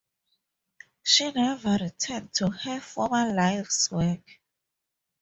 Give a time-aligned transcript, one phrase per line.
[1.03, 4.23] She never returned to her former life's work.